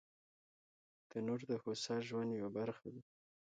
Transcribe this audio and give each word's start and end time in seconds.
تنور 1.09 1.41
د 1.49 1.51
هوسا 1.63 1.95
ژوند 2.07 2.29
یوه 2.39 2.51
برخه 2.57 2.87
ده 2.93 3.01